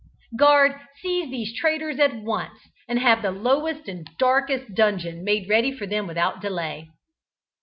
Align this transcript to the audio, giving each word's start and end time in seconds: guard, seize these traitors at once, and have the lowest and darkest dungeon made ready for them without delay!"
guard, 0.35 0.73
seize 0.99 1.29
these 1.29 1.53
traitors 1.55 1.99
at 1.99 2.15
once, 2.15 2.57
and 2.87 2.97
have 2.97 3.21
the 3.21 3.29
lowest 3.29 3.87
and 3.87 4.09
darkest 4.17 4.73
dungeon 4.73 5.23
made 5.23 5.47
ready 5.47 5.71
for 5.71 5.85
them 5.85 6.07
without 6.07 6.41
delay!" 6.41 6.89